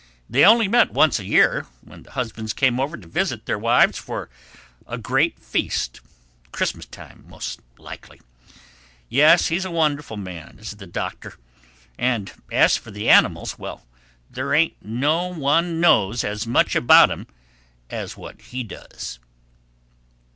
They 0.27 0.43
only 0.43 0.67
met 0.67 0.91
once 0.95 1.19
a 1.19 1.25
year, 1.25 1.67
when 1.81 2.01
the 2.01 2.11
husbands 2.13 2.53
came 2.53 2.79
over 2.79 2.97
to 2.97 3.07
visit 3.07 3.45
the 3.45 3.59
wives 3.59 3.99
for 3.99 4.31
a 4.87 4.97
great 4.97 5.37
feast—Christmas 5.39 6.87
time, 6.87 7.23
most 7.27 7.59
likely. 7.77 8.19
Yes, 9.09 9.49
he's 9.49 9.63
a 9.63 9.69
wonderful 9.69 10.17
man 10.17 10.57
is 10.57 10.77
the 10.77 10.87
Doctor. 10.87 11.35
And 11.99 12.31
as 12.51 12.77
for 12.77 12.89
animals, 12.89 13.59
well, 13.59 13.85
there 14.27 14.55
ain't 14.55 14.83
no 14.83 15.27
one 15.31 15.79
knows 15.79 16.23
as 16.23 16.47
much 16.47 16.75
about 16.75 17.11
'em 17.11 17.27
as 17.91 18.17
what 18.17 18.41
he 18.41 18.63
does." 18.63 19.19